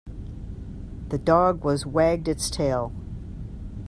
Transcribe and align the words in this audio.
The 1.09 1.19
dog 1.19 1.63
was 1.63 1.85
wagged 1.85 2.27
its 2.27 2.49
tail. 2.49 2.91